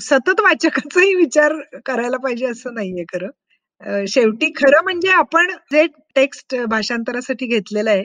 [0.00, 1.52] सतत वाचकाचाही विचार
[1.86, 4.04] करायला पाहिजे असं नाहीये खरं.
[4.08, 8.04] शेवटी खरं म्हणजे आपण जे टेक्स्ट भाषांतरासाठी घेतलेलं आहे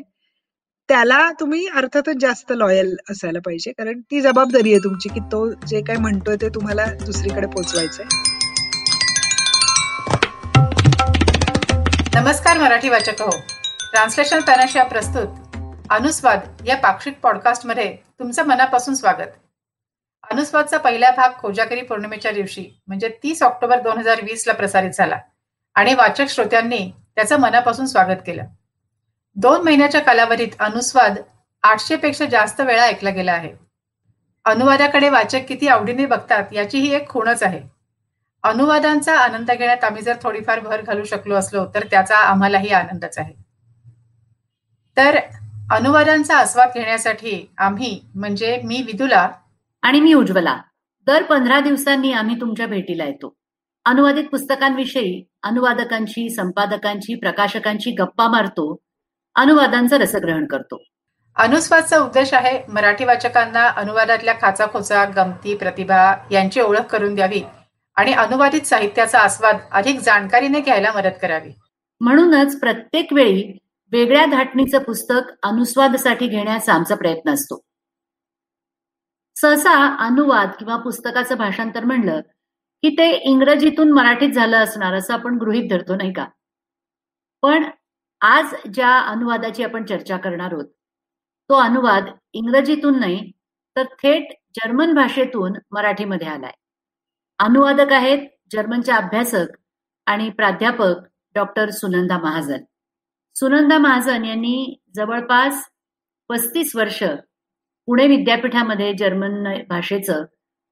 [0.90, 3.72] त्याला तुम्ही अर्थातच जास्त लॉयल असायला पाहिजे.
[3.72, 8.06] कारण ती जबाबदारी आहे तुमची की तो जे काय म्हणतोय ते तुम्हाला दुसरीकडे पोचवायचंय.
[12.16, 13.30] नमस्कार मराठी वाचक हो.
[13.92, 15.58] ट्रान्सलेशन पॅनाशिया प्रस्तुत
[15.90, 19.32] अनुस्वाद या पाक्षिक पॉडकास्टमध्ये तुमचं मनापासून स्वागत.
[20.32, 25.20] अनुस्वादचा पहिला भाग खोजागिरी पौर्णिमेच्या दिवशी म्हणजे तीस ऑक्टोबर दोन हजार वीस ला प्रसारित झाला
[25.76, 28.46] आणि वाचक श्रोत्यांनी त्याचं मनापासून स्वागत केलं.
[29.36, 31.18] दोन महिन्याच्या कालावधीत अनुस्वाद
[31.64, 33.54] आठशे पेक्षा जास्त वेळा ऐकला गेला आहे.
[34.46, 37.62] अनुवादाकडे वाचक किती आवडीने बघतात याची ही एक खूणच आहे.
[38.44, 43.34] अनुवादांचा आनंद घेण्यात आम्ही जर थोडीफार भर घालू शकलो असलो तर त्याचा आम्हालाही आनंदच आहे.
[44.98, 45.20] तर
[45.72, 49.28] अनुवादांचा आस्वाद घेण्यासाठी आम्ही म्हणजे मी विदुला
[49.86, 50.58] आणि मी उज्ज्वला.
[51.08, 53.34] दर पंधरा दिवसांनी आम्ही तुमच्या भेटीला येतो.
[53.86, 58.78] अनुवादित पुस्तकांविषयी अनुवादकांची संपादकांची प्रकाशकांची गप्पा मारतो
[59.36, 60.84] अनुवादांचं रसग्रहण करतो.
[61.36, 67.42] अनुस्वादचा उद्देश आहे मराठी वाचकांना अनुवादातल्या खाचाखोचा गमती प्रतिभा यांची ओळख करून द्यावी
[67.96, 71.52] आणि अनुवादित साहित्याचा आस्वाद अधिक जाणकारीने घ्यायला मदत करावी.
[72.02, 73.58] म्हणूनच प्रत्येक वेळी
[73.92, 77.62] वेगळ्या धाटणीचं पुस्तक अनुस्वादसाठी घेण्याचा आमचा प्रयत्न असतो.
[79.36, 82.22] सहसा अनुवाद किंवा पुस्तकाचं भाषांतर म्हणलं
[82.84, 86.26] की ते इंग्रजीतून मराठीत झालं असणार असं आपण गृहित धरतो नाही का?
[87.42, 87.64] पण
[88.22, 90.66] आज ज्या अनुवादाची आपण चर्चा करणार आहोत
[91.50, 93.32] तो अनुवाद इंग्रजीतून नाही
[93.76, 96.52] तर थेट जर्मन भाषेतून मराठीमध्ये आलाय.
[97.40, 99.58] अनुवादक आहेत जर्मनचे अभ्यासक
[100.06, 102.64] आणि प्राध्यापक डॉक्टर सुनंदा महाजन.
[103.36, 105.68] सुनंदा महाजन यांनी जवळपास
[106.30, 107.04] पस्तीस वर्ष
[107.86, 110.26] पुणे विद्यापीठामध्ये जर्मन भाषेचं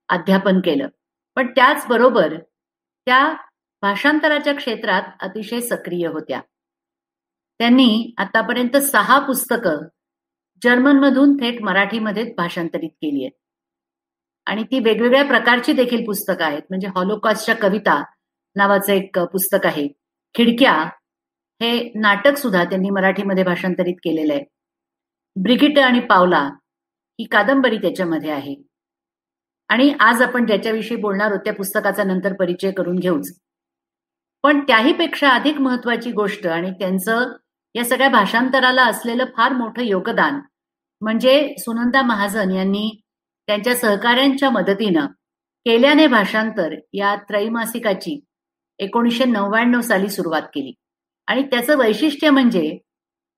[0.10, 0.88] अध्यापन केलं.
[1.36, 2.38] पण त्याचबरोबर
[3.06, 3.34] त्या
[3.82, 6.42] भाषांतराच्या क्षेत्रात अतिशय सक्रिय होत्या.
[7.60, 9.88] त्यांनी आतापर्यंत सहा पुस्तकं
[10.64, 13.40] जर्मनमधून थेट मराठीमध्ये भाषांतरित केली आहेत.
[14.46, 16.62] आणि ती वेगवेगळ्या प्रकारची देखील पुस्तकं आहेत.
[16.70, 18.04] म्हणजे हॉलोकॉस्टच्या कविता
[18.56, 19.88] नावाचं एक पुस्तक आहे.
[20.36, 20.74] खिडक्या
[21.62, 24.44] हे नाटक सुद्धा त्यांनी मराठीमध्ये भाषांतरित केलेलं आहे.
[25.44, 26.50] ब्रिगिट आणि पावला
[27.24, 28.56] ही कादंबरी त्याच्यामध्ये आहे.
[29.70, 33.40] आणि आज आपण ज्याच्याविषयी बोलणार आहोत त्या पुस्तकाचा नंतर परिचय करून घेऊच.
[34.44, 37.32] पण त्याहीपेक्षा अधिक महत्वाची गोष्ट आणि त्यांचं
[37.76, 40.40] या सगळ्या भाषांतराला असलेलं फार मोठं योगदान
[41.02, 43.02] म्हणजे सुनंदा महाजन यांनी
[43.48, 45.06] त्यांच्या सहकाऱ्यांच्या मदतीनं
[45.66, 48.20] केल्याने भाषांतर या त्रैमासिकाची
[48.80, 50.74] एकोणीसशे नव्याण्णव साली सुरुवात केली.
[51.28, 52.78] आणि त्याचं वैशिष्ट्य म्हणजे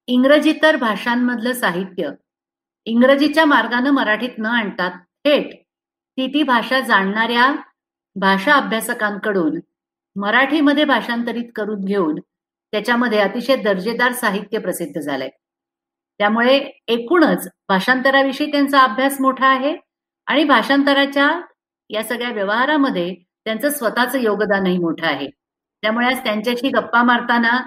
[0.07, 2.09] इंग्रजीतर भाषांमधलं साहित्य
[2.85, 4.91] इंग्रजीच्या मार्गानं मराठीत न आणतात
[5.25, 5.53] थेट
[6.17, 7.53] ती ती भाषा जाणणाऱ्या
[8.15, 9.59] भाषा अभ्यासकांकडून
[10.15, 12.19] मराठीमध्ये भाषांतरित करून घेऊन
[12.73, 15.29] त्याच्यामध्ये अतिशय दर्जेदार साहित्य प्रसिद्ध झालंय.
[16.19, 16.57] त्यामुळे
[16.87, 19.75] एकूणच भाषांतराविषयी त्यांचा अभ्यास मोठा आहे
[20.27, 21.29] आणि भाषांतराच्या
[21.89, 23.13] या सगळ्या व्यवहारामध्ये
[23.45, 25.27] त्यांचं स्वतःचं योगदानही मोठं आहे.
[25.83, 27.59] त्यामुळे आज त्यांच्याशी गप्पा मारताना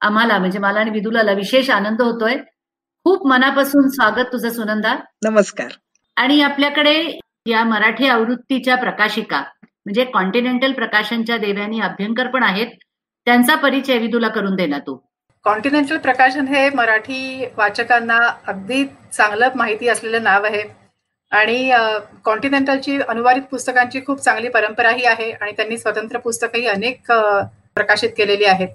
[0.00, 2.36] आम्हाला म्हणजे मला आणि विदुलाला विशेष आनंद होतोय.
[3.06, 4.94] खूप मनापासून स्वागत तुझं सुनंदा.
[5.24, 5.68] नमस्कार.
[6.16, 12.66] आणि आपल्याकडे या मराठी आवृत्तीच्या प्रकाशिका म्हणजे कॉन्टिनेंटल प्रकाशनच्या देव्यानी अभ्यंकर पण आहेत.
[13.26, 14.96] त्यांचा परिचय विदुला करून देला तू.
[15.44, 20.62] कॉन्टिनेंटल प्रकाशन हे मराठी वाचकांना अगदी चांगलं माहिती असलेलं नाव आहे.
[21.32, 21.72] आणि
[22.24, 27.12] कॉन्टिनेंटलची अनुवादित पुस्तकांची खूप चांगली परंपराही आहे आणि त्यांनी स्वतंत्र पुस्तकही अनेक
[27.74, 28.68] प्रकाशित केलेली आहेत.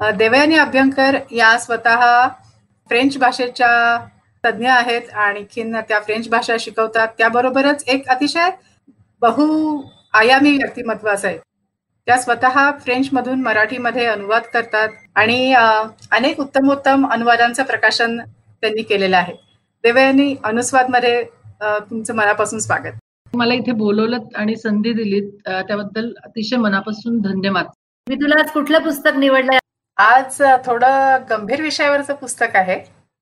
[0.00, 2.00] देवयानी अभ्यंकर या स्वतः
[2.90, 3.70] फ्रेंच भाषेच्या
[4.44, 7.08] तज्ज्ञ आहेत आणखीन त्या फ्रेंच भाषा शिकवतात.
[7.18, 8.50] त्याबरोबरच एक अतिशय
[9.22, 9.80] बहु
[10.14, 11.36] आयामी व्यक्तिमत्व आहे
[12.06, 19.32] त्या स्वतः फ्रेंच मधून मराठीमध्ये अनुवाद करतात आणि अनेक उत्तमोत्तम अनुवादांचं प्रकाशन त्यांनी केलेलं आहे.
[19.84, 21.22] देवयानी अनुस्वादमध्ये
[21.62, 22.98] तुमचं मनापासून स्वागत.
[23.32, 27.66] मला इथे बोलवलं आणि संधी दिलीत त्याबद्दल अतिशय मनापासून धन्यवाद.
[28.06, 29.58] मी तुला आज कुठलं पुस्तक निवडलंय?
[29.98, 32.78] आज थोडं गंभीर विषयावरचं पुस्तक आहे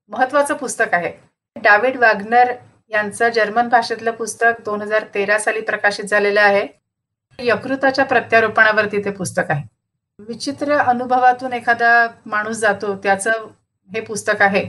[0.09, 1.11] महत्वाचं पुस्तक आहे.
[1.55, 2.51] डाविड वाग्नर
[2.89, 6.65] यांचं जर्मन भाषेतलं पुस्तक दोन हजार तेरा साली प्रकाशित झालेलं आहे.
[7.39, 9.63] यकृताच्या प्रत्यारोपणावरती ते पुस्तक आहे.
[10.19, 13.47] विचित्र अनुभवातून एखादा माणूस जातो त्याचं
[13.89, 14.65] हे पुस्तक आहे.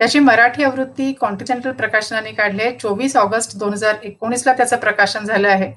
[0.00, 2.76] त्याची मराठी आवृत्ती कॉन्टिनेंटल प्रकाशनाने काढली आहे.
[2.78, 5.72] चोवीस ऑगस्ट दोन हजार एकोणीसला त्याचं प्रकाशन झालं आहे.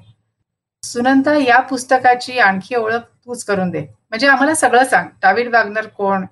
[0.82, 3.86] सुनंदा या पुस्तकाची आणखी ओळख तूच करून दे.
[4.12, 5.08] म्हणजे आम्हाला सगळं सांग.
[5.22, 6.24] डाविड वागनर कोण?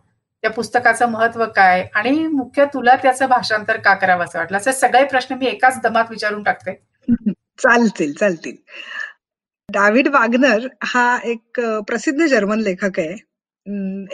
[0.42, 1.86] त्या पुस्तकाचं महत्त्व काय?
[1.94, 4.56] आणि मुख्य तुला त्याचं भाषांतर का करावं असं वाटलं?
[4.56, 6.74] असे सगळे प्रश्न मी एकाच दमात विचारून टाकते.
[7.58, 8.56] चालतील चालतील.
[9.68, 13.16] डाविड वागनर हा एक प्रसिद्ध जर्मन लेखक आहे.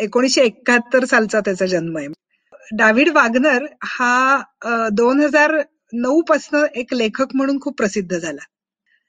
[0.04, 2.06] एकोणीशे एकाहत्तर सालचा त्याचा जन्म आहे.
[2.72, 4.42] डाविड वागनर हा
[4.92, 5.56] दोन हजार
[5.92, 8.40] नऊ पासन एक लेखक म्हणून खूप प्रसिद्ध झाला.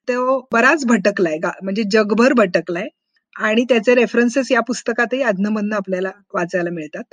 [0.08, 2.88] तो बराच भटकलाय म्हणजे जगभर भटकलाय.
[3.36, 7.04] आणि त्याचे रेफरन्सेस या पुस्तकातही आधनमधनं आपल्याला वाचायला मिळतात.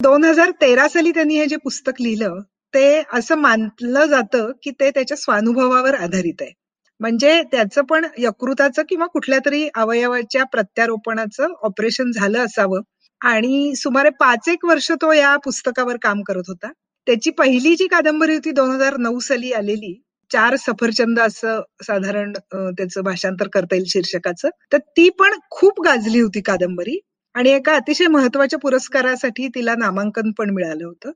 [0.00, 2.40] दोन हजार तेरा साली त्यांनी हे जे पुस्तक लिहिलं
[2.74, 6.52] ते असं मानलं जातं की ते त्याच्या स्वानुभवावर आधारित आहे.
[7.00, 12.80] म्हणजे त्याचं पण यकृताचं किंवा कुठल्या तरी अवयवाच्या प्रत्यारोपणाचं ऑपरेशन झालं असावं.
[13.20, 16.70] आणि सुमारे पाच एक वर्ष तो या पुस्तकावर काम करत होता.
[17.06, 19.92] त्याची पहिली जी कादंबरी होती दोन हजार नऊ साली आलेली
[20.30, 24.48] चार सफरचंद असं साधारण त्याचं भाषांतर करता येईल शीर्षकाचं.
[24.72, 26.98] तर ती पण खूप गाजली होती कादंबरी
[27.34, 31.10] आणि एका अतिशय महत्त्वाच्या पुरस्कारासाठी तिला नामांकन पण मिळालं होतं.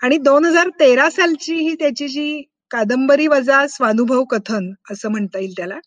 [0.00, 5.52] आणि दोन हजार तेरा सालची ही त्याची जी कादंबरी वजा स्वानुभव कथन असं म्हणता येईल
[5.56, 5.78] त्याला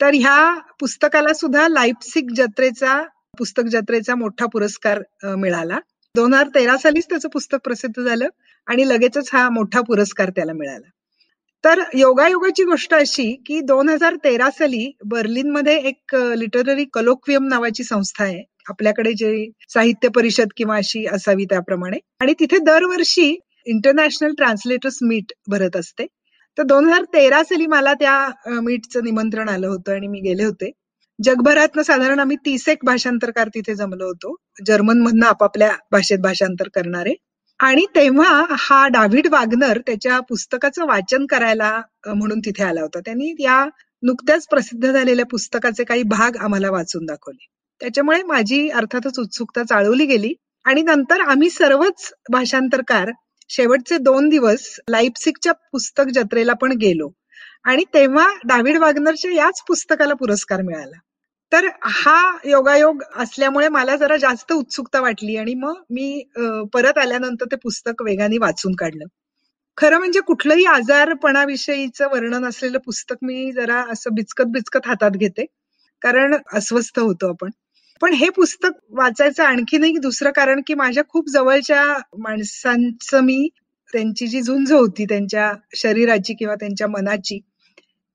[0.00, 3.02] तर ह्या पुस्तकाला सुद्धा लाईपसिक जत्रेचा
[3.38, 5.00] पुस्तक जत्रेचा मोठा पुरस्कार
[5.36, 5.78] मिळाला.
[6.14, 8.28] दोन हजार तेरा सालीच त्याचं पुस्तक प्रसिद्ध झालं
[8.66, 10.88] आणि लगेचच हा मोठा पुरस्कार त्याला मिळाला.
[11.64, 18.24] तर योगायोगाची गोष्ट अशी की दोन हजार तेरा साली बर्लिनमध्ये एक लिटररी कलोक्वियम नावाची संस्था
[18.24, 18.42] आहे.
[18.68, 21.98] आपल्याकडे जे साहित्य परिषद किंवा अशी असावी त्याप्रमाणे.
[22.20, 26.06] आणि तिथे दरवर्षी इंटरनॅशनल ट्रान्सलेटर्स मीट भरत असते.
[26.58, 30.70] तर दोन हजार तेरा साली मला त्या मीटचं निमंत्रण आलं होतं आणि मी गेले होते.
[31.18, 34.36] जगभरातनं साधारण आम्ही तीस एक भाषांतरकार तिथे जमलो होतो.
[34.66, 37.14] जर्मनमधनं आपापल्या भाषेत भाषांतर करणारे.
[37.60, 43.00] आणि तेव्हा हा डाव्हिड वागनर त्याच्या पुस्तकाचं वाचन करायला म्हणून तिथे आला होता.
[43.00, 43.64] त्यांनी या
[44.02, 47.46] नुकत्याच प्रसिद्ध झालेल्या पुस्तकाचे काही भाग आम्हाला वाचून दाखवले.
[47.80, 50.34] त्याच्यामुळे माझी अर्थातच उत्सुकता चाळवली गेली.
[50.64, 53.10] आणि नंतर आम्ही सर्वच भाषांतरकार
[53.48, 57.10] शेवटचे दोन दिवस लाईपसिकच्या पुस्तक जत्रेला पण गेलो.
[57.64, 60.96] आणि तेव्हा डाव्हिड वाग्नरच्या याच पुस्तकाला पुरस्कार मिळाला.
[61.54, 66.22] तर हा योगायोग असल्यामुळे मला जरा जास्त उत्सुकता वाटली आणि मग मी
[66.72, 69.04] परत आल्यानंतर ते पुस्तक वेगाने वाचून काढलं.
[69.78, 75.44] खरं म्हणजे कुठलंही आजारपणाविषयीचं वर्णन असलेलं पुस्तक मी जरा असं बिचकत बिचकत हातात घेते
[76.02, 77.50] कारण अस्वस्थ होतो आपण.
[78.02, 81.84] पण हे पुस्तक वाचायचं आणखीनही दुसरं कारण की माझ्या खूप जवळच्या
[82.18, 83.48] माणसांचं मी
[83.92, 87.40] त्यांची जी झुंज होती त्यांच्या शरीराची किंवा त्यांच्या मनाची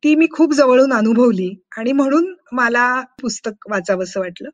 [0.03, 1.63] ती मी खूप जवळून अनुभवली.
[1.77, 4.49] आणि म्हणून मला पुस्तक वाचावंसं वाटलं.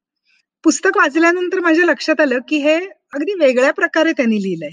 [0.64, 2.76] पुस्तक वाचल्यानंतर माझ्या लक्षात आलं की हे
[3.14, 4.70] अगदी वेगळ्या प्रकारे त्यांनी लिहिलंय.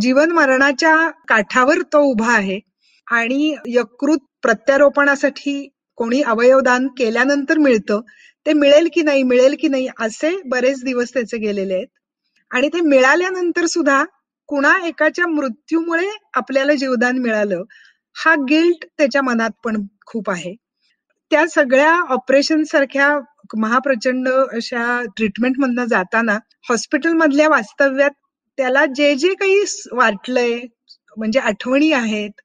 [0.00, 2.60] जीवन मरणाच्या काठावर तो उभा आहे.
[3.10, 8.00] आणि यकृत प्रत्यारोपणासाठी कोणी अवयवदान केल्यानंतर मिळतं.
[8.46, 11.86] ते मिळेल की नाही मिळेल की नाही असे बरेच दिवस त्याचे गेलेले आहेत.
[12.50, 14.04] आणि ते मिळाल्यानंतर सुद्धा
[14.48, 17.62] कुणा एकाच्या मृत्यूमुळे आपल्याला जीवदान मिळालं.
[18.16, 19.76] हा गिल्ट त्याच्या मनात पण
[20.06, 20.54] खूप आहे.
[21.30, 23.08] त्या सगळ्या ऑपरेशन सारख्या
[23.56, 28.10] महाप्रचंड अशा ट्रीटमेंट मधनं जाताना हॉस्पिटल मधल्या वास्तव्यात
[28.58, 29.60] त्याला जे जे काही
[29.92, 30.58] वाटलंय
[31.16, 32.40] म्हणजे आठवणी आहेत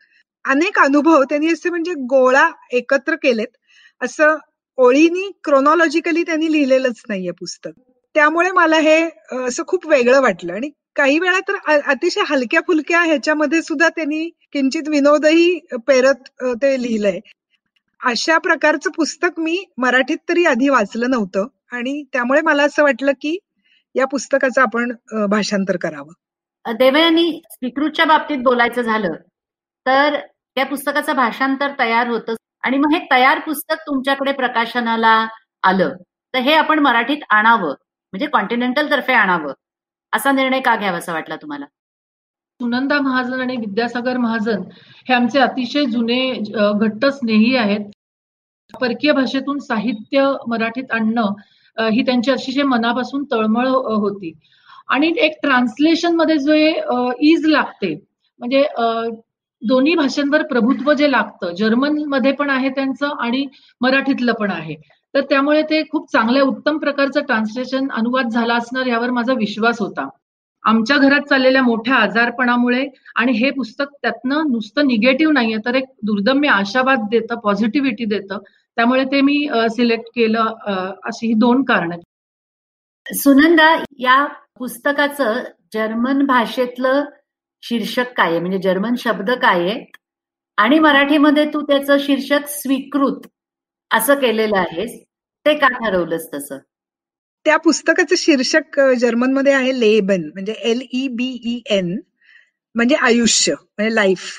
[0.45, 3.47] अनेक अनुभव त्यांनी असे म्हणजे गोळा एकत्र केलेत.
[4.01, 4.37] असं
[4.77, 7.71] ओळीनी क्रोनॉलॉजिकली त्यांनी लिहिलेलंच नाहीये पुस्तक.
[8.15, 8.99] त्यामुळे मला हे
[9.45, 10.53] असं खूप वेगळं वाटलं.
[10.53, 11.55] आणि काही वेळा तर
[11.87, 16.29] अतिशय हलक्या फुलक्या ह्याच्यामध्ये सुद्धा त्यांनी किंचित विनोदही पेरत
[16.61, 17.19] ते लिहिलंय.
[18.01, 23.37] अशा प्रकारचं पुस्तक मी मराठीत तरी आधी वाचलं नव्हतं आणि त्यामुळे मला असं वाटलं की
[23.95, 24.91] या पुस्तकाचं आपण
[25.29, 26.13] भाषांतर करावं.
[26.65, 29.13] देवयानी स्वीकृतच्या बाबतीत बोलायचं झालं
[29.85, 30.15] तर
[30.57, 35.13] त्या पुस्तकाचं भाषांतर तयार होतं आणि मग हे तयार पुस्तक तुमच्याकडे प्रकाशनाला
[35.63, 35.95] आलं
[36.33, 37.69] तर हे आपण मराठीत आणावं
[38.13, 39.53] म्हणजे कॉन्टिनेंटल तर्फे आणावं
[40.13, 41.65] असा निर्णय का घ्यावा असं वाटला तुम्हाला?
[42.61, 44.61] सुनंदा महाजन आणि विद्यासागर महाजन
[45.07, 46.21] हे आमचे अतिशय जुने
[46.73, 47.89] घट्ट स्नेही आहेत.
[48.73, 54.31] परकीय भाषेतून साहित्य मराठीत आणणं ही त्यांची अतिशय मनापासून तळमळ होती.
[54.89, 56.53] आणि एक ट्रान्सलेशनमध्ये जो
[57.23, 57.93] ईज लागते
[58.39, 58.63] म्हणजे
[59.61, 63.45] दोन्ही भाषांवर प्रभुत्व जे लागतं जर्मनमध्ये पण आहे त्यांचं आणि
[63.81, 64.75] मराठीतलं पण आहे.
[65.13, 70.07] तर त्यामुळे ते खूप चांगल्या उत्तम प्रकारचं ट्रान्सलेशन अनुवाद झाला असणार यावर माझा विश्वास होता.
[70.65, 76.49] आमच्या घरात चाललेल्या मोठ्या आजारपणामुळे आणि हे पुस्तक त्यातनं नुसतं निगेटिव्ह नाहीये तर एक दुर्दम्य
[76.49, 78.37] आशावाद देतं पॉझिटिव्हिटी देतं.
[78.77, 79.37] त्यामुळे ते मी
[79.75, 80.53] सिलेक्ट केलं
[81.05, 81.91] अशी ही दोन कारण.
[83.05, 84.23] सुनंदा या
[84.59, 85.41] पुस्तकाचं
[85.73, 87.03] जर्मन भाषेतलं
[87.63, 88.39] शीर्षक काय आहे?
[88.39, 89.83] म्हणजे जर्मन शब्द काय आहे?
[90.57, 93.27] आणि मराठीमध्ये तू त्याचं शीर्षक स्वीकृत
[93.91, 94.99] असं केलेलं आहेस
[95.45, 96.57] ते का ठरवलंस तसं?
[97.45, 101.97] त्या पुस्तकाचं शीर्षक जर्मनमध्ये आहे लेबन म्हणजे L E B E N
[102.75, 104.31] म्हणजे आयुष्य म्हणजे लाईफ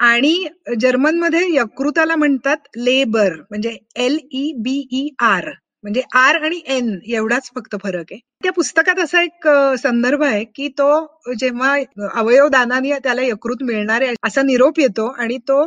[0.00, 0.34] आणि
[0.80, 5.48] जर्मनमध्ये यकृताला म्हणतात लेबर म्हणजे L E B E R
[5.84, 8.18] म्हणजे आर आणि एन एवढाच फक्त फरक आहे.
[8.42, 9.48] त्या पुस्तकात असा एक
[9.82, 11.74] संदर्भ आहे की तो जेव्हा
[12.14, 15.64] अवयव दानाने त्याला यकृत मिळणार आहे असा निरोप येतो आणि तो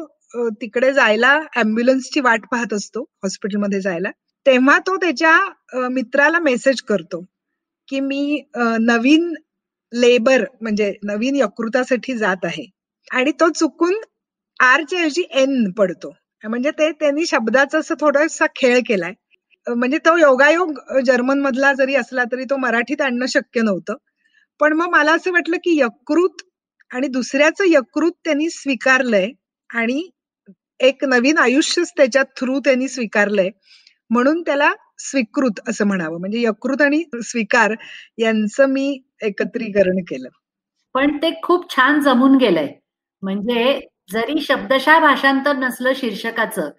[0.62, 4.10] तिकडे जायला अँब्युलन्सची वाट पाहत असतो हॉस्पिटलमध्ये जायला.
[4.48, 7.24] तेव्हा तो त्याच्या मित्राला मेसेज करतो
[7.88, 9.34] की मी नवीन
[9.94, 12.66] लेबर म्हणजे नवीन यकृतासाठी जात आहे.
[13.12, 13.94] आणि तो चुकून
[14.60, 16.14] आरच्या ऐवजी एन पडतो.
[16.44, 19.14] म्हणजे ते त्यांनी शब्दाचा असं थोडासा खेळ केलाय.
[19.68, 20.74] म्हणजे तो योगायोग
[21.06, 23.96] जर्मन मधला जरी असला तरी तो मराठीत आणणं शक्य नव्हतं.
[24.60, 26.42] पण मग मला असं वाटलं की यकृत
[26.92, 29.30] आणि दुसऱ्याचं यकृत त्यांनी स्वीकारलंय
[29.70, 30.02] आणि
[30.80, 33.50] एक नवीन आयुष्यच त्याच्या थ्रू त्यांनी स्वीकारलंय.
[34.10, 36.20] म्हणून त्याला स्वीकृत असं म्हणावं.
[36.20, 37.74] म्हणजे यकृत आणि स्वीकार
[38.18, 40.30] यांचं मी एकत्रीकरण केलं.
[40.96, 42.68] पण ते खूप छान जमून गेलंय.
[43.24, 43.80] म्हणजे
[44.12, 46.70] जरी शब्दशः भाषांतर नसलं शीर्षकाचं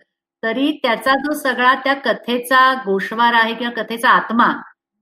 [0.43, 4.53] तरी त्याचा जो सगळा त्या कथेचा गोषवार आहे किंवा कथेचा आत्मा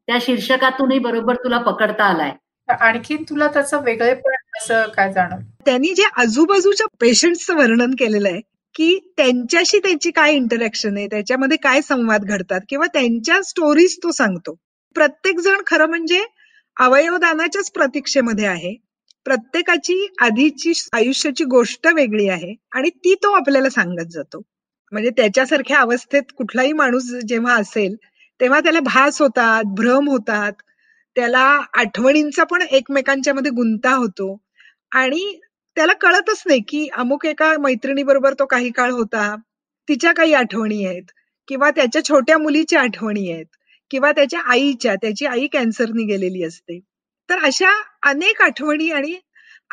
[0.08, 2.32] त्या शीर्षकातूनही बरोबर तुला पकडता आलाय.
[2.68, 8.40] आणखी तुला त्याचं वेगळेपण असं काय जाणव त्यांनी जे आजूबाजूच्या पेशंटचं वर्णन केलेलं आहे
[8.76, 14.54] की त्यांच्याशी त्याची काय इंटरॅक्शन आहे त्याच्यामध्ये काय संवाद घडतात किंवा त्यांच्या स्टोरीज तो सांगतो.
[14.96, 16.24] प्रत्येक जण खरं म्हणजे
[16.76, 18.74] अवयवदानाच्याच प्रतीक्षेमध्ये आहे.
[19.26, 24.42] प्रत्येकाची आधीची आयुष्याची गोष्ट वेगळी आहे आणि ती तो आपल्याला सांगत जातो.
[24.92, 27.94] म्हणजे त्याच्यासारख्या अवस्थेत कुठलाही माणूस जेव्हा असेल
[28.40, 30.52] तेव्हा त्याला भास होतात भ्रम होतात.
[31.16, 34.36] त्याला आठवणींचा पण एकमेकांच्या मध्ये गुंता होतो.
[34.92, 35.40] आणि
[35.76, 39.34] त्याला कळतच नाही की अमुक एका मैत्रिणी बरोबर तो काही काळ होता.
[39.88, 41.10] तिच्या काही आठवणी आहेत
[41.48, 43.46] किंवा त्याच्या छोट्या मुलीच्या आठवणी आहेत
[43.90, 46.78] किंवा त्याच्या आईच्या त्याची आई कॅन्सरनी गेलेली असते.
[47.28, 47.70] तर अशा
[48.02, 49.14] अनेक आठवणी आणि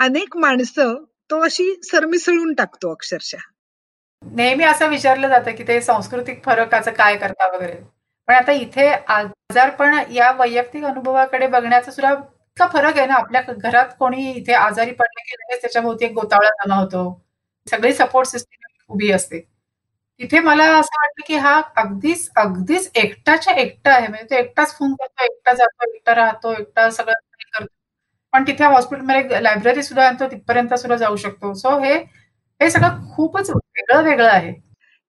[0.01, 0.93] अनेक माणसं
[1.29, 3.37] तो अशी सरमिसळून टाकतो अक्षरशः.
[4.23, 7.75] नेहमी असं विचारलं जातं की ते सांस्कृतिक फरकाचं काय करता वगैरे.
[8.27, 12.13] पण आता इथे आजारपण या वैयक्तिक अनुभवाकडे बघण्याचा सुद्धा
[12.53, 16.49] इतका फरक आहे ना आपल्या घरात कोणी इथे आजारी पडले की लगेच त्याच्याभोवती एक गोतावळा
[16.63, 17.01] जमा होतो.
[17.67, 19.39] सगळी सपोर्ट सिस्टीम उभी असते.
[20.19, 24.07] तिथे मला असं वाटतं की हा अगदीच अगदीच एकटाच्या एकटा आहे.
[24.07, 27.13] म्हणजे तो एकटाच फोन करतो एकटा जातो एकटा राहतो एकटा सगळं
[27.53, 27.67] करतो.
[28.33, 31.53] पण तिथे हॉस्पिटलमध्ये लायब्ररी सुद्धा आणतो तिथपर्यंत सुद्धा जाऊ शकतो.
[31.53, 31.93] सो हे
[32.61, 34.53] हे सगळं खूपच वेगळं वेगळं आहे.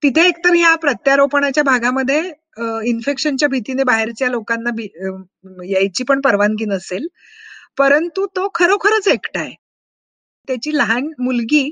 [0.03, 2.21] तिथे एकतर या प्रत्यारोपणाच्या भागामध्ये
[2.87, 4.71] इन्फेक्शनच्या भीतीने बाहेरच्या लोकांना
[5.69, 7.07] यायची पण परवानगी नसेल.
[7.79, 9.55] परंतु तो खरोखरच एकटा आहे.
[10.49, 11.63] त्याची लहान मुलगी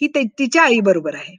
[0.00, 1.36] ही तिच्या आई बरोबर आहे.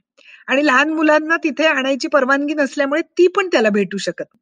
[0.48, 4.36] आणि लहान मुलांना तिथे आणायची परवानगी नसल्यामुळे ती पण त्याला भेटू शकत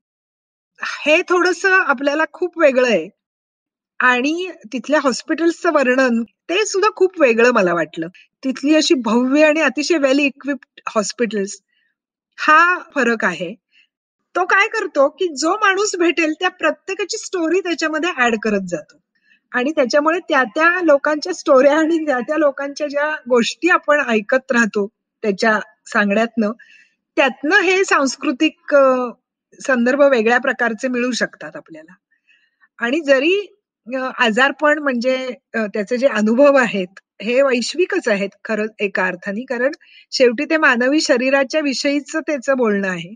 [0.81, 3.09] हे थोडस आपल्याला खूप वेगळं आहे.
[4.01, 8.09] आणि तिथल्या हॉस्पिटल्सचं वर्णन ते सुद्धा खूप वेगळं मला वाटलं.
[8.43, 11.57] तिथली अशी भव्य आणि अतिशय वेल इक्विप्ड हॉस्पिटल्स
[12.39, 13.55] हा फरक आहे.
[14.35, 18.99] तो काय करतो की जो माणूस भेटेल त्या प्रत्येकाची स्टोरी त्याच्यामध्ये ऍड करत जातो.
[19.53, 24.87] आणि त्याच्यामुळे त्या त्या लोकांच्या स्टोऱ्या आणि त्या त्या लोकांच्या ज्या गोष्टी आपण ऐकत राहतो
[25.23, 25.59] त्याच्या
[25.93, 26.53] सांगण्यातनं
[27.17, 28.75] त्यातनं हे सांस्कृतिक
[29.61, 31.95] संदर्भ वेगळ्या प्रकारचे मिळू शकतात आपल्याला.
[32.79, 33.35] आणि जरी
[34.19, 35.17] आजारपण म्हणजे
[35.57, 39.45] त्याचे जे अनुभव आहेत हे वैश्विकच आहेत खरं एका अर्थाने.
[39.45, 39.73] कारण
[40.13, 43.15] शेवटी ते मानवी शरीराच्या विषयीच त्याचं बोलणं आहे.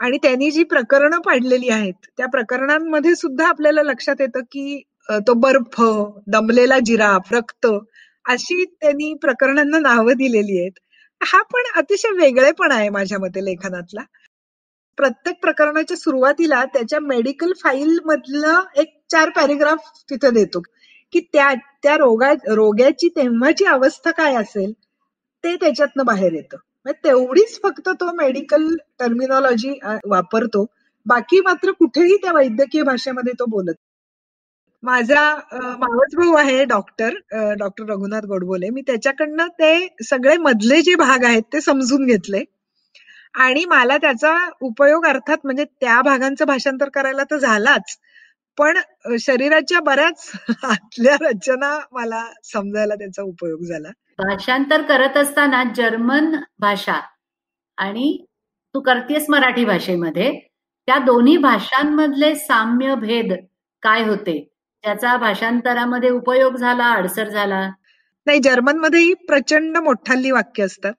[0.00, 4.82] आणि त्यांनी जी प्रकरणं पाडलेली आहेत त्या प्रकरणांमध्ये सुद्धा आपल्याला लक्षात येतं की
[5.26, 5.80] तो बर्फ
[6.28, 7.66] दमलेला जिराफ रक्त
[8.24, 10.72] अशी त्यांनी प्रकरणांना नावं दिलेली आहेत.
[11.20, 14.00] हा पण अतिशय वेगळेपण आहे माझ्या मते लेखनातला.
[14.98, 20.60] प्रत्येक प्रकरणाच्या सुरुवातीला त्याच्या मेडिकल फाईल मधलं एक चार पॅरेग्राफ तिथे देतो
[21.12, 24.72] की त्या त्या रोगा रोग्याची तेव्हाची अवस्था काय असेल
[25.44, 26.56] ते त्याच्यातनं बाहेर येतं.
[26.94, 28.66] तेवढीच फक्त तो मेडिकल
[29.00, 30.64] टर्मिनॉलॉजी वापरतो.
[31.06, 33.74] बाकी मात्र कुठेही त्या वैद्यकीय भाषेमध्ये तो बोलत
[34.82, 35.22] माझा
[35.80, 37.14] मावस भाऊ आहे डॉक्टर
[37.58, 38.68] डॉक्टर रघुनाथ गोडबोले.
[38.70, 39.70] मी त्याच्याकडनं ते
[40.04, 42.42] सगळे मधले जे भाग आहेत ते समजून घेतले.
[43.36, 47.96] आणि मला त्याचा उपयोग अर्थात म्हणजे त्या भागांचं भाषांतर करायला तर झालाच
[48.58, 48.78] पण
[49.20, 50.30] शरीराच्या बऱ्याच
[50.64, 53.90] आतल्या रचना मला समजायला त्याचा उपयोग झाला.
[54.18, 57.00] भाषांतर करत असताना जर्मन भाषा
[57.78, 58.16] आणि
[58.74, 60.30] तू करतेस मराठी भाषेमध्ये
[60.88, 63.32] त्या दोन्ही भाषांमधले साम्य भेद
[63.82, 64.38] काय होते?
[64.84, 67.60] त्याचा भाषांतरामध्ये उपयोग झाला अडसर झाला?
[68.26, 70.94] नाही जर्मनमध्येही प्रचंड मोठाली वाक्य असतात.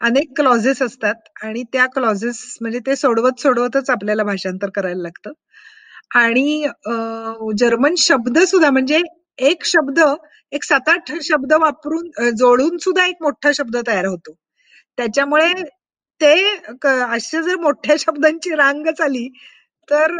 [0.00, 5.32] अनेक क्लॉजेस असतात आणि त्या क्लॉजेस म्हणजे ते सोडवत सोडवतच आपल्याला भाषांतर करायला लागतं.
[6.14, 6.66] आणि
[7.58, 9.02] जर्मन शब्द सुद्धा म्हणजे
[9.38, 9.98] एक शब्द
[10.52, 14.32] एक सात आठ शब्द वापरून जोडून सुद्धा एक मोठा शब्द तयार होतो.
[14.98, 15.52] त्याच्यामुळे
[16.20, 16.32] ते
[17.14, 19.28] असे जर मोठ्या शब्दांची रांग चाली
[19.88, 20.12] तर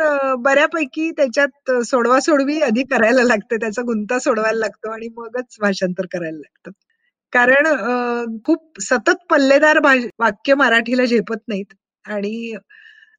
[0.42, 3.56] बऱ्यापैकी त्याच्यात सोडवा सोडवी आधी करायला लागते.
[3.56, 6.70] त्याचा गुंता सोडवायला लागतो आणि मगच भाषांतर करायला लागतं.
[7.32, 9.78] कारण खूप सतत पल्लेदार
[10.20, 11.74] वाक्य मराठीला झेपत नाहीत.
[12.04, 12.54] आणि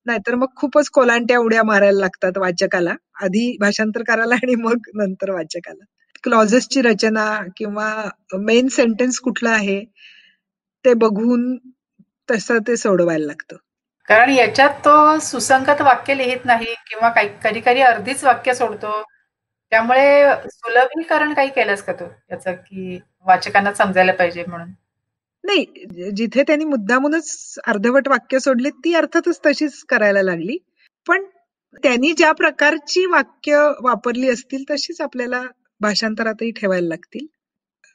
[0.06, 2.94] नाहीतर मग खूपच कोलांट्या उड्या मारायला लागतात वाचकाला.
[3.24, 5.84] आधी भाषांतर करायला आणि मग नंतर वाचकाला.
[6.24, 7.26] क्लॉजेसची रचना
[7.58, 9.84] किंवा मेन सेंटेन्स कुठलं आहे
[10.86, 11.56] ते बघून
[12.32, 13.56] तसं ते सोडवायला लागतं.
[14.08, 19.02] कारण याच्यात तो सुसंगत वाक्य लिहित नाही किंवा काही कधी कधी अर्धीच वाक्य सोडतो.
[19.72, 22.06] त्यामुळे सुलभीकरण काही केलंस का तू?
[22.32, 24.72] याचं की वाचकांना समजायला पाहिजे म्हणून.
[25.44, 30.58] नाही जिथे त्यांनी मुद्दामूनच अर्धवट वाक्य सोडले ती अर्थातच तशीच करायला लागली.
[31.08, 31.24] पण
[31.84, 35.42] त्यांनी ज्या प्रकारची वाक्य वापरली असतील तशीच आपल्याला
[35.82, 37.26] भाषांतरातही ठेवायला लागतील.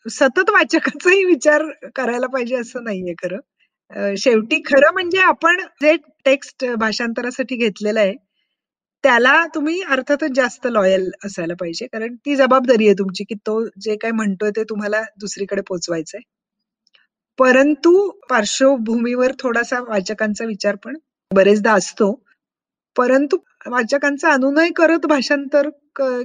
[0.06, 1.62] सतत वाचकाचाही विचार
[1.96, 4.14] करायला पाहिजे असं नाहीये खरं.
[4.18, 8.14] शेवटी खरं म्हणजे आपण जे टेक्स्ट भाषांतरासाठी घेतलेलं आहे
[9.04, 11.86] त्याला तुम्ही अर्थातच जास्त लॉयल असायला पाहिजे.
[11.86, 16.20] कारण ती जबाबदारी आहे तुमची की तो जे काय म्हणतोय ते तुम्हाला दुसरीकडे पोचवायचंय.
[17.38, 17.92] परंतु
[18.30, 20.96] पार्श्वभूमीवर थोडासा वाचकांचा विचार पण
[21.30, 22.12] बरेचदा असतो.
[22.96, 23.36] परंतु
[23.66, 25.68] वाचकांचा अनुनय करत भाषांतर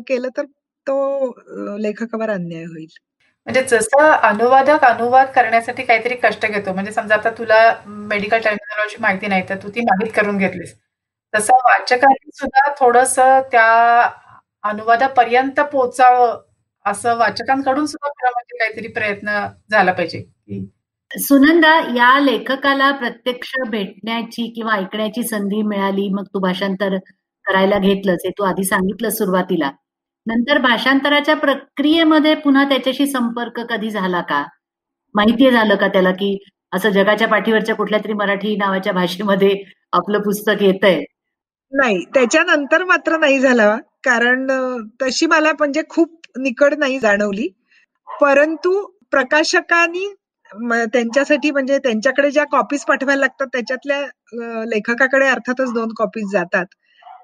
[0.07, 0.45] केलं तर
[0.87, 2.87] तो लेखकावर अन्याय होईल.
[3.47, 6.73] म्हणजे जसं अनुवादक अनुवाद करण्यासाठी काहीतरी कष्ट घेतो.
[6.73, 10.75] म्हणजे समजा आता तुला मेडिकल टर्मिनॉलॉजी माहिती नाही तर तू ती माहीत करून घेतलीस.
[11.33, 13.15] तसं वाचकांनी सुद्धा थोडस
[13.51, 13.67] त्या
[14.63, 16.39] अनुवादापर्यंत पोचावं
[16.85, 20.23] असं वाचकांकडून सुद्धा म्हणजे काहीतरी प्रयत्न झाला पाहिजे.
[21.11, 26.97] सुनंदा या लेखकाला प्रत्यक्ष भेटण्याची किंवा ऐकण्याची संधी मिळाली मग तू भाषांतर
[27.45, 29.69] करायला घेतलंच हे तू आधी सांगितलं सुरुवातीला.
[30.27, 34.43] नंतर भाषांतराच्या प्रक्रियेमध्ये पुन्हा त्याच्याशी संपर्क कधी झाला का?
[35.15, 36.37] माहिती झालं का त्याला की
[36.73, 39.53] असं जगाच्या पाठीवरच्या कुठल्या तरी मराठी नावाच्या भाषेमध्ये
[39.93, 41.03] आपलं पुस्तक येत आहे
[41.73, 44.45] नाही त्याच्यानंतर मात्र नाही झाला कारण
[45.01, 47.47] तशी मला म्हणजे खूप निकड नाही जाणवली.
[48.07, 48.81] परंतु
[49.11, 50.07] प्रकाशकांनी
[50.51, 56.65] त्यांच्यासाठी म्हणजे त्यांच्याकडे ज्या कॉपीज पाठवायला लागतात त्याच्यातल्या लेखकाकडे अर्थातच दोन कॉपीज जातात.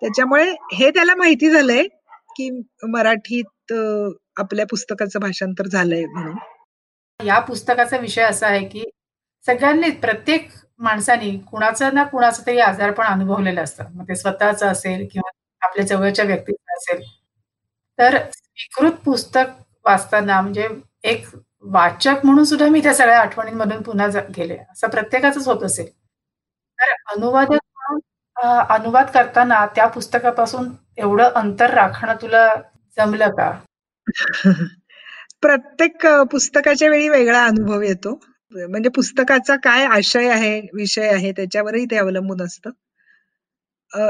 [0.01, 1.83] त्याच्यामुळे हे त्याला माहिती झालंय
[2.37, 2.49] की
[2.89, 3.73] मराठीत
[4.37, 6.35] आपल्या पुस्तकाचं भाषांतर झालंय म्हणून.
[7.19, 8.83] या पुस्तकाचा विषय असा आहे की
[9.45, 13.83] सगळ्यांनी प्रत्येक माणसानी कुणाचं ना कुणाचं तरी आजारपण अनुभवलेलं असतं.
[13.93, 15.29] मग ते स्वतःच असेल किंवा
[15.61, 17.01] आपल्या जवळच्या व्यक्तीचं असेल.
[17.99, 19.51] तर स्वीकृत पुस्तक
[19.85, 20.67] वाचताना म्हणजे
[21.03, 21.25] एक
[21.71, 24.57] वाचक म्हणून सुद्धा मी त्या सगळ्या आठवणींमधून पुन्हा गेले.
[24.71, 25.87] असं प्रत्येकाच होत असेल.
[26.79, 27.99] तर अनुवादक म्हणून
[28.69, 32.55] अनुवाद करताना त्या पुस्तकापासून एवढं अंतर राखणं तुला
[32.97, 33.51] जमलं का?
[35.41, 38.19] प्रत्येक पुस्तकाच्या वेळी वेगळा अनुभव येतो.
[38.51, 42.69] म्हणजे पुस्तकाचा काय आशय आहे विषय आहे त्याच्यावरही ते अवलंबून असतं.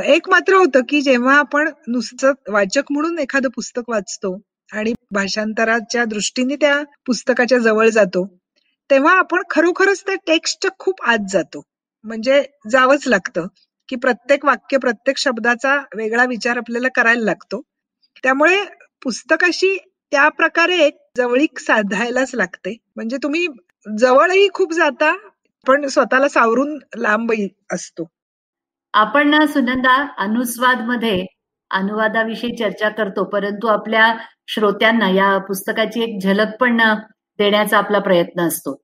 [0.04, 4.38] एक मात्र होतं की जेव्हा आपण नुसतं वाचक म्हणून एखादं पुस्तक वाचतो
[4.70, 8.26] आणि भाषांतराच्या दृष्टीने त्या पुस्तकाच्या जवळ जातो
[8.90, 11.62] तेव्हा आपण खरोखरच त्या टेक्स्ट खूप आत जातो.
[12.06, 13.48] म्हणजे जावंच लागतं
[13.90, 17.62] की प्रत्येक वाक्य प्रत्येक शब्दाचा वेगळा विचार आपल्याला करायला लागतो.
[18.24, 18.64] त्यामुळे
[19.04, 19.78] पुस्तकाशी
[20.12, 22.76] त्या प्रकारे एक जवळीक साधायलाच लागते.
[22.96, 23.48] म्हणजे तुम्ही
[24.00, 25.16] जवळही खूप जाता
[25.66, 28.08] पण स्वतःला सावरून लांबही असतो.
[28.94, 31.26] आपण ना सुनंदा अनुस्वादमध्ये
[31.76, 34.14] अनुवादाविषयी चर्चा करतो परंतु आपल्या
[34.48, 36.82] श्रोत्यांना या पुस्तकाची एक झलक पण
[37.40, 38.82] देण्याचा आपला प्रयत्न असतो.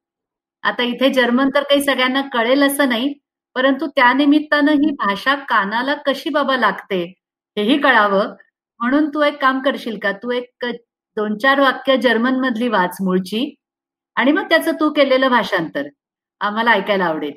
[0.64, 3.14] आता इथे जर्मन तर काही सगळ्यांना कळेल असं नाही
[3.56, 7.02] परंतु त्यानिमित्तानं ही भाषा कानाला कशी बाबा लागते
[7.58, 8.36] हेही कळावं.
[8.80, 10.12] म्हणून तू एक काम करशील का?
[10.12, 10.66] तू एक
[11.18, 13.54] दोन चार वाक्य जर्मन मधली वाच मूळची
[14.16, 15.88] आणि मग त्याचं तू केलेलं भाषांतर.
[16.42, 17.34] आम्हाला ऐकायला आवडेल.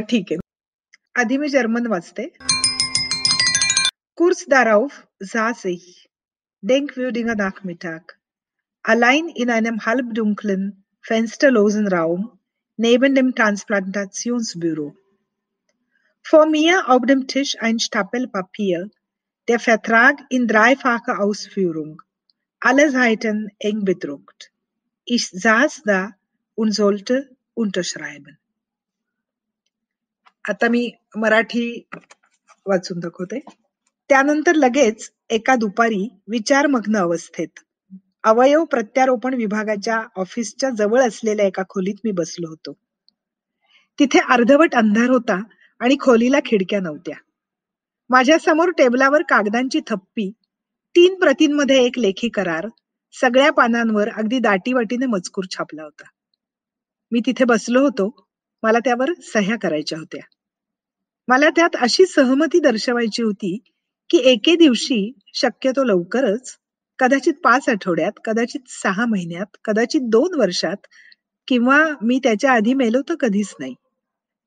[0.00, 0.38] ठीक आहे.
[1.20, 2.28] आधी मी जर्मन वाचते.
[4.19, 6.09] कुर्स darauf saß ich,
[6.61, 8.19] denkwürdiger Nachmittag,
[8.83, 12.39] allein in einem halbdunklen, fensterlosen Raum
[12.77, 14.95] neben dem Transplantationsbüro.
[16.21, 18.89] Vor mir auf dem Tisch ein Stapel Papier,
[19.47, 22.01] der Vertrag in dreifacher Ausführung,
[22.59, 24.51] alle Seiten eng bedruckt.
[25.05, 26.11] Ich saß da
[26.55, 28.37] und sollte unterschreiben.
[30.51, 31.67] आता मी मराठी
[32.67, 33.39] वाचून दाखवते
[34.10, 37.48] त्यानंतर लगेच एका दुपारी विचारमग्न अवस्थेत.
[38.24, 42.72] अवयव प्रत्यारोपण विभागाच्या ऑफिसच्या जवळ असलेल्या एका खोलीत मी बसलो होतो.
[43.98, 45.42] तिथे अर्धवट अंधार होता
[45.80, 47.16] आणि खोलीला खिडक्या नव्हत्या.
[48.10, 50.30] माझ्यासमोर टेबलावर कागदांची थप्पी
[50.94, 52.68] तीन प्रतींमध्ये एक लेखी करार
[53.20, 56.04] सगळ्या पानांवर अगदी दाटीवाटीने मजकूर छापला होता.
[57.12, 58.28] मी तिथे बसलो होतो.
[58.62, 60.20] मला त्यावर सह्या करायच्या होत्या.
[61.28, 63.58] मला त्यात अशी सहमती दर्शवायची होती
[64.10, 66.56] की एके दिवशी शक्यतो लवकरच
[66.98, 70.86] कदाचित पाच आठवड्यात कदाचित सहा महिन्यात कदाचित दोन वर्षात
[71.48, 73.74] किंवा मी त्याच्या आधी मेलो तर कधीच नाही.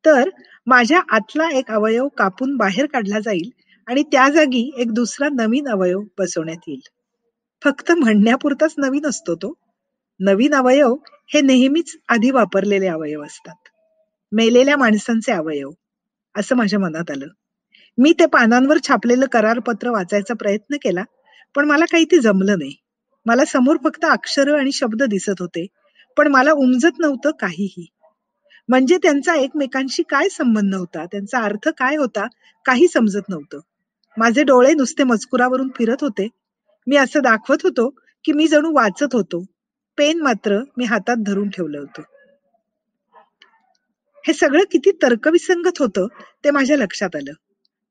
[0.05, 0.29] तर
[0.67, 3.49] माझ्या आतला एक अवयव कापून बाहेर काढला जाईल
[3.87, 6.87] आणि त्या जागी एक दुसरा नवीन अवयव बसवण्यात येईल.
[7.63, 9.53] फक्त म्हणण्यापुरताच नवीन असतो तो.
[10.19, 10.95] नवीन अवयव
[11.33, 13.55] हे नेहमीच आधी वापरलेले अवयव असतात.
[14.31, 15.69] मेलेल्या माणसांचे अवयव.
[16.35, 17.27] असं माझ्या मनात आलं.
[17.97, 21.03] मी ते पानांवर छापलेलं करारपत्र वाचायचा प्रयत्न केला
[21.55, 22.75] पण मला काही ते जमलं नाही.
[23.25, 25.65] मला समोर फक्त अक्षर आणि शब्द दिसत होते
[26.17, 27.85] पण मला उमजत नव्हतं काहीही.
[28.69, 32.27] म्हणजे त्यांचा एकमेकांशी काय संबंध होता त्यांचा अर्थ काय होता
[32.65, 33.59] काही समजत नव्हतं.
[34.17, 36.27] माझे डोळे नुसते मजकुरावरून फिरत होते.
[36.87, 37.89] मी असं दाखवत होतो
[38.25, 39.45] की मी जणू वाचत होतो.
[39.97, 42.01] पेन मात्र मी हातात धरून ठेवलं होतं.
[44.25, 46.07] हे सगळं किती तर्कविसंगत होतं
[46.43, 47.31] ते माझ्या लक्षात आलं.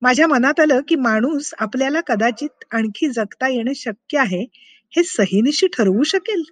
[0.02, 4.46] माझ्या मनात आलं की माणूस आपल्याला कदाचित आणखी जगता येणं शक्य आहे
[4.96, 6.42] हे सहीनिशी ठरवू शकेल.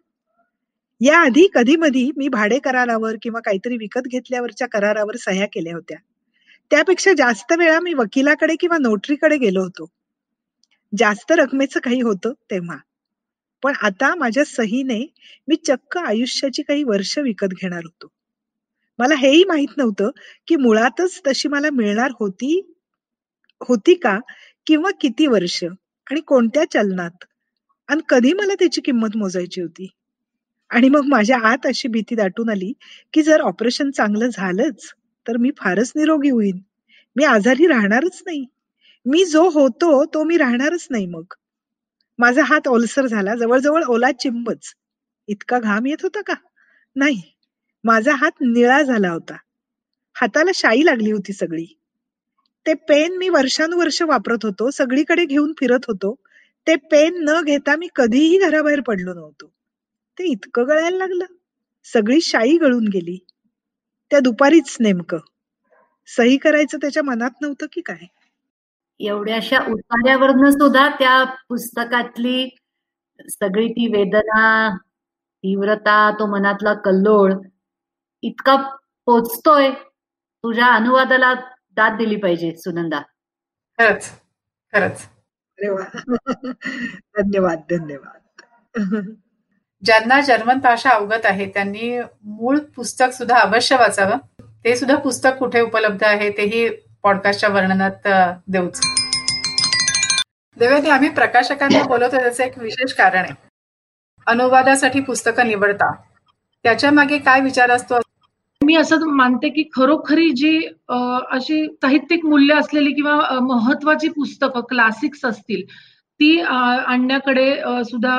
[1.00, 5.98] याआधी कधी मधी मी भाडे करारावर किंवा काहीतरी विकत घेतल्यावरच्या करारावर सह्या केल्या होत्या.
[6.70, 9.90] त्यापेक्षा जास्त वेळा मी वकिलाकडे किंवा नोटरीकडे गेलो होतो.
[10.98, 12.76] जास्त रकमेचं काही होतं तेव्हा.
[13.62, 15.14] पण आता माझ्या सहीने
[15.48, 18.08] मी चक्क आयुष्याची काही वर्ष विकत घेणार होतो.
[18.98, 20.10] मला हेही माहीत नव्हतं
[20.46, 22.74] की मुळातच तशी मला मिळणार होती
[23.60, 24.18] होती का?
[24.66, 25.64] किंवा किती वर्ष?
[26.10, 27.24] आणि कोणत्या चलनात?
[27.88, 29.88] आणि कधी मला त्याची किंमत मोजायची होती?
[30.70, 32.72] आणि मग माझ्या आत अशी भीती दाटून आली
[33.12, 34.92] की जर ऑपरेशन चांगलं झालंच
[35.28, 36.58] तर मी फारच निरोगी होईन.
[37.16, 38.46] मी आजारी राहणारच नाही.
[39.06, 41.24] मी जो होतो तो मी राहणारच नाही मग.
[42.18, 43.34] माझा हात ओलसर झाला.
[43.34, 44.74] जवळजवळ ओला चिंबच.
[45.28, 46.34] इतका घाम येत होता का?
[46.96, 47.22] नाही.
[47.84, 49.36] माझा हात निळा झाला होता.
[50.14, 51.77] हाताला शाई लागली होती सगळी.
[52.66, 54.70] ते पेन मी वर्षानुवर्ष वापरत होतो.
[54.70, 56.14] सगळीकडे घेऊन फिरत होतो.
[56.66, 59.46] ते पेन न घेता मी कधीही घराबाहेर पडलो नव्हतो.
[60.18, 61.24] ते इतकं गळायला लागलं.
[61.84, 63.18] सगळी शाई गळून गेली.
[64.10, 65.18] त्या दुपारीच नेमकं.
[66.16, 68.06] सही करायचं त्याच्या मनात नव्हतं की काय?
[69.00, 72.48] एवढ्याशा उतार्यावरनं सुद्धा त्या पुस्तकातली
[73.30, 74.76] सगळी ती वेदना
[75.44, 77.32] तीव्रता तो मनातला कल्लोळ
[78.22, 78.56] इतका
[79.06, 79.70] पोचतोय.
[80.44, 81.34] तुझ्या अनुवादाला
[81.78, 83.00] दाद दिली पाहिजे सुनंदा.
[83.78, 84.10] खरंच
[84.72, 85.06] खरंच.
[87.18, 88.20] धन्यवाद धन्यवाद.
[89.84, 94.18] ज्यांना जर्मन भाषा अवगत आहे त्यांनी मूळ पुस्तक सुद्धा अवश्य वाचावं.
[94.64, 96.68] ते सुद्धा पुस्तक कुठे उपलब्ध आहे तेही
[97.02, 98.08] पॉडकास्टच्या वर्णनात
[98.48, 98.80] देऊच.
[100.56, 103.34] देवेनी आम्ही प्रकाशकांना बोलवतो त्याचं एक विशेष कारण आहे.
[104.26, 105.92] अनुवादासाठी पुस्तकं निवडता.
[106.62, 108.00] त्याच्यामागे काय विचार असतो?
[108.60, 110.56] मी असं मानते की खरोखरी जी
[110.88, 115.62] अशी साहित्यिक मूल्य असलेली किंवा महत्वाची पुस्तकं क्लासिक्स असतील
[116.20, 117.46] ती आणण्याकडे
[117.84, 118.16] सुद्धा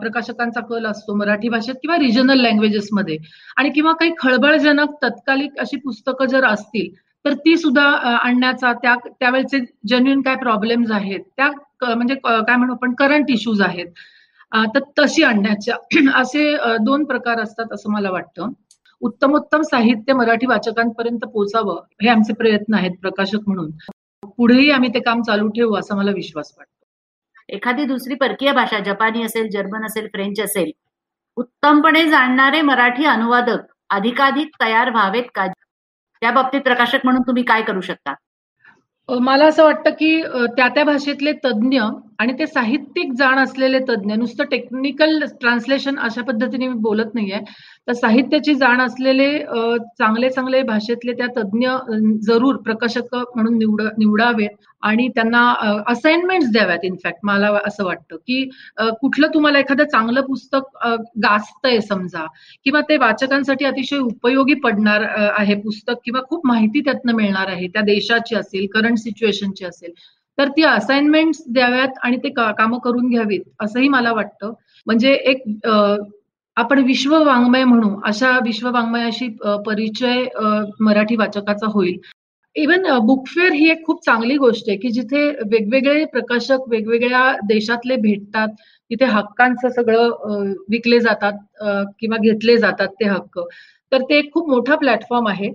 [0.00, 3.16] प्रकाशकांचा कल असतो मराठी भाषेत किंवा रिजनल लँग्वेजेसमध्ये
[3.56, 6.88] आणि किंवा काही खळबळजनक तत्कालिक अशी पुस्तकं जर असतील
[7.24, 7.82] तर ती सुद्धा
[8.14, 11.50] आणण्याचा त्या त्यावेळेचे जेन्युन काय प्रॉब्लेम्स आहेत त्या
[11.86, 13.86] म्हणजे काय म्हणू आपण करंट इश्यूज आहेत
[14.74, 15.76] तर तशी आणण्याच्या
[16.16, 18.50] असे दोन प्रकार असतात असं मला वाटतं.
[19.02, 23.70] उत्तमोत्तम साहित्य मराठी वाचकांपर्यंत पोचावं हे आमचे प्रयत्न आहेत प्रकाशक म्हणून.
[24.38, 26.70] पुढेही आम्ही ते काम चालू ठेवू असा मला विश्वास वाटतो.
[27.48, 30.70] एखादी दुसरी परकीय भाषा जपानी असेल जर्मन असेल फ्रेंच असेल
[31.36, 33.60] उत्तमपणे जाणणारे मराठी अनुवादक
[33.90, 35.46] अधिकाधिक तयार व्हावेत का?
[35.46, 38.14] त्या बाबतीत प्रकाशक म्हणून तुम्ही काय करू शकता?
[39.08, 40.22] मला असं वाटतं की
[40.56, 41.80] त्या त्या भाषेतले तज्ज्ञ
[42.20, 47.38] आणि ते साहित्यिक जाण असलेले तज्ज्ञ नुसतं टेक्निकल ट्रान्सलेशन अशा पद्धतीने मी बोलत नाहीये
[47.88, 49.28] तर साहित्याची जाण असलेले
[49.98, 51.68] चांगले चांगले भाषेतले त्या तज्ज्ञ
[52.26, 54.50] जरूर प्रकाशक म्हणून निवड निवडावेत
[54.82, 55.40] आणि त्यांना
[55.88, 56.78] असाइनमेंट द्याव्यात.
[56.84, 58.44] इनफॅक्ट मला असं वाटतं की
[59.00, 60.86] कुठलं तुम्हाला एखादं चांगलं पुस्तक
[61.22, 62.24] गाजतंय समजा
[62.64, 67.82] किंवा ते वाचकांसाठी अतिशय उपयोगी पडणार आहे पुस्तक किंवा खूप माहिती त्यातनं मिळणार आहे त्या
[67.84, 69.92] देशाची असेल करंट सिच्युएशनची असेल
[70.38, 74.52] तर ती असाइनमेंट द्याव्यात आणि ते कामं करून घ्यावीत असंही मला वाटतं.
[74.86, 75.42] म्हणजे एक
[76.56, 79.28] आपण विश्व वाङ्मय म्हणू अशा विश्व वाङ्मयाशी
[79.66, 80.24] परिचय
[80.80, 81.96] मराठी वाचकाचा होईल.
[82.56, 88.48] इवन बुकफेअर ही एक खूप चांगली गोष्ट आहे की जिथे वेगवेगळे प्रकाशक वेगवेगळ्या देशातले भेटतात
[88.90, 91.38] तिथे हक्कांचं सगळं विकले जातात
[92.00, 93.38] किंवा घेतले जातात ते हक्क.
[93.92, 95.50] तर ते एक खूप मोठा प्लॅटफॉर्म आहे.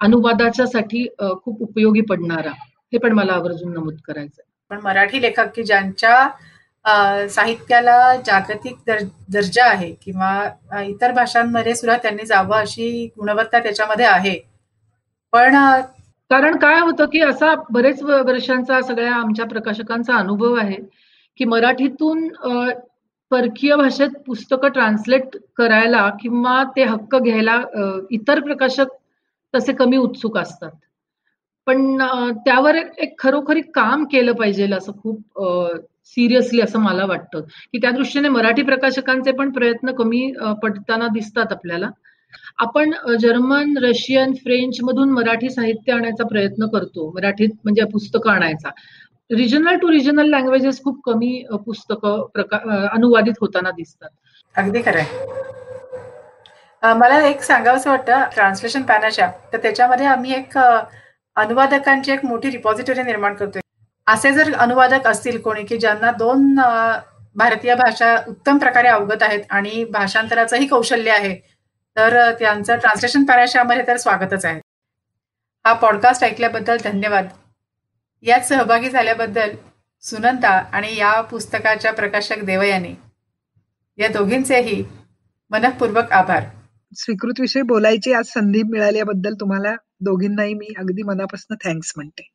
[0.00, 2.50] अनुवादाच्या साठी खूप उपयोगी पडणारा.
[2.92, 6.16] हे पण मला आवर्जून नमूद करायचं पण मराठी लेखक की ज्यांच्या
[6.84, 8.98] साहित्याला जागतिक दर
[9.32, 14.38] दर्जा आहे किंवा इतर भाषांमध्ये सुद्धा त्यांनी जावं अशी गुणवत्ता त्याच्यामध्ये आहे.
[15.32, 15.54] पण
[16.30, 20.76] कारण काय होतं की असा बरेच वर्षांचा सगळ्या आमच्या प्रकाशकांचा अनुभव आहे
[21.40, 22.28] की मराठीतून
[23.30, 27.60] परकीय भाषेत पुस्तकं ट्रान्सलेट करायला किंवा ते हक्क घ्यायला
[28.10, 28.88] इतर प्रकाशक
[29.54, 30.70] तसे कमी उत्सुक असतात.
[31.66, 31.96] पण
[32.44, 35.40] त्यावर एक खरोखरी काम केलं पाहिजे असं खूप
[36.06, 37.40] सिरियसली असं मला वाटतं.
[37.72, 41.88] की त्या दृष्टीने मराठी प्रकाशकांचे पण प्रयत्न कमी पडताना दिसतात आपल्याला.
[42.58, 47.10] आपण जर्मन रशियन फ्रेंच मधून मराठी साहित्य आणायचा प्रयत्न करतो.
[47.14, 48.70] मराठीत म्हणजे पुस्तकं आणायचा.
[49.30, 52.58] रिजनल टू रिजनल लँग्वेजेस खूप कमी पुस्तकं प्रका
[52.92, 54.08] अनुवादित होताना दिसतात.
[54.54, 55.04] अगदी खरंय.
[56.82, 63.34] मला एक सांगावंसं वाटतं ट्रान्सलेशन पॅनाच्या तर त्याच्यामध्ये आम्ही एक अनुवादकांची एक मोठी रिपॉझिटरी निर्माण
[63.34, 63.61] करतोय.
[64.06, 66.54] असे जर अनुवादक असतील कोणी की ज्यांना दोन
[67.36, 71.34] भारतीय भाषा उत्तम प्रकारे अवगत आहेत आणि भाषांतराचंही कौशल्य आहे
[71.96, 74.60] तर त्यांचं ट्रान्सलेशन पॅराशामध्ये तर स्वागतच आहे.
[75.64, 77.28] हा पॉडकास्ट ऐकल्याबद्दल धन्यवाद.
[78.24, 79.54] यात सहभागी झाल्याबद्दल
[80.04, 82.94] सुनंदा आणि या पुस्तकाच्या प्रकाशक देवयाने.
[83.98, 84.82] या दोघींचेही
[85.50, 86.44] मनपूर्वक आभार.
[86.96, 92.31] स्वीकृत विषयी बोलायची आज संधी मिळाल्याबद्दल तुम्हाला दोघींनाही मी अगदी मनापासून थँक्स म्हणते.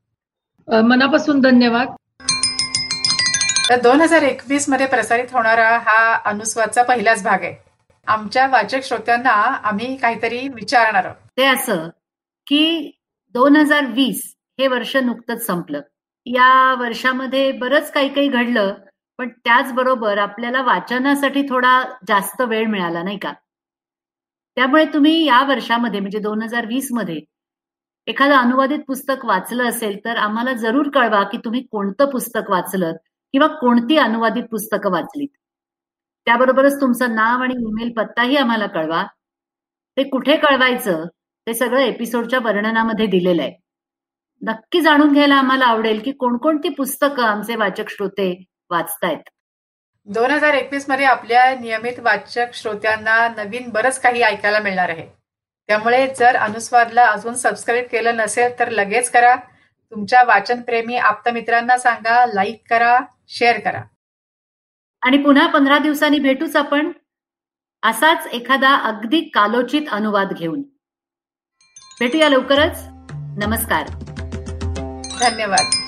[0.72, 1.88] मनापासून धन्यवाद.
[3.70, 7.56] तर दोन हजार एकवीसमध्ये प्रसारित होणारा हा अनुस्वादचा पहिलाच भाग आहे.
[8.08, 9.32] आमच्या वाचक श्रोत्यांना
[9.64, 11.16] आम्ही काहीतरी विचारणार आहोत.
[11.38, 11.90] ते असं
[12.48, 12.92] की
[13.34, 15.82] दोन हजार वीस हे वर्ष नुकतंच संपलं.
[16.26, 18.74] या वर्षामध्ये बरंच काही काही घडलं
[19.18, 23.34] पण त्याचबरोबर आपल्याला वाचनासाठी थोडा जास्त वेळ मिळाला नाही का?
[24.56, 27.22] त्यामुळे तुम्ही या वर्षामध्ये म्हणजे दोन हजार वीसमध्ये
[28.08, 32.94] एखादं अनुवादित पुस्तक वाचलं असेल तर आम्हाला जरूर कळवा की तुम्ही कोणतं पुस्तक वाचलं
[33.34, 35.28] किंवा कोणती अनुवादित पुस्तकं वाचलीत.
[36.26, 39.04] त्याबरोबरच तुमचं नाव आणि ईमेल पत्ताही आम्हाला कळवा.
[39.98, 41.06] ते कुठे कळवायचं
[41.48, 43.52] ते सगळं एपिसोडच्या वर्णनामध्ये दिलेलं आहे.
[44.42, 49.30] नक्की जाणून घ्यायला आम्हाला आवडेल की कोणकोणती पुस्तकं आमचे वाचक श्रोते वाचतायत.
[50.06, 55.17] दोन हजार एकवीसमध्ये आपल्या नियमित वाचक श्रोत्यांना नवीन बरंच काही ऐकायला मिळणार आहे.
[55.68, 59.36] त्यामुळे जर अनुस्वादला अजून सबस्क्राईब केलं नसेल तर लगेच करा.
[59.92, 63.82] तुमच्या वाचनप्रेमी आप्तमित्रांना सांगा लाईक करा शेअर करा.
[65.02, 66.92] आणि पुन्हा पंधरा दिवसांनी भेटूच आपण
[67.84, 70.62] असाच एखादा अगदी कालोचित अनुवाद घेऊन.
[72.00, 72.78] भेटूया लवकरच.
[73.38, 73.88] नमस्कार.
[75.20, 75.87] धन्यवाद.